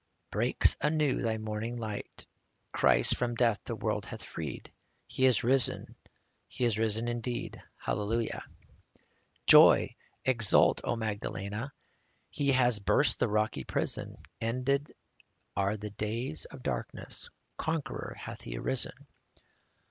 Breaks 0.31 0.75
anew 0.81 1.21
thy 1.21 1.37
morning 1.37 1.77
light; 1.77 2.25
Christ 2.71 3.15
from 3.15 3.35
death 3.35 3.59
the 3.65 3.75
world 3.75 4.07
hath 4.07 4.23
freed 4.23 4.71
He 5.05 5.27
is 5.27 5.43
risen, 5.43 5.95
is 6.57 6.79
risen 6.79 7.07
indeed. 7.07 7.61
Hallelujah! 7.77 8.43
59 8.93 8.99
Joy! 9.45 9.95
exult, 10.25 10.81
O 10.83 10.95
Magdalena! 10.95 11.71
He 12.31 12.51
hath 12.51 12.83
burst 12.83 13.19
the 13.19 13.27
rocky 13.27 13.63
prison; 13.63 14.17
Ended 14.41 14.91
are 15.55 15.77
the 15.77 15.91
days 15.91 16.45
of 16.45 16.63
darkness; 16.63 17.29
Conqueror 17.57 18.15
hath 18.17 18.41
He 18.41 18.57
arisen. 18.57 19.05